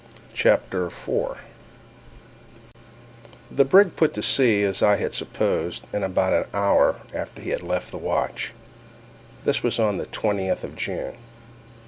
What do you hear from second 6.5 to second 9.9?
hour after he had left the watch. This was